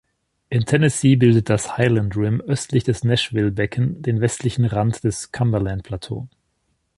In 0.49 0.65
Tennessee 0.65 1.15
bildet 1.15 1.47
das 1.51 1.77
"Highland 1.77 2.17
Rim" 2.17 2.41
östlich 2.41 2.83
des 2.83 3.03
Nashville-Becken 3.03 4.01
den 4.01 4.19
westlichen 4.19 4.65
Rand 4.65 5.03
des 5.03 5.31
Cumberland-Plateau. 5.31 6.27